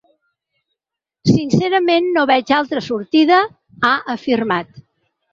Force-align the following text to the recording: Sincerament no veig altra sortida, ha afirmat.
Sincerament 1.31 2.07
no 2.15 2.23
veig 2.31 2.53
altra 2.57 2.81
sortida, 2.85 3.37
ha 3.91 3.91
afirmat. 4.15 4.81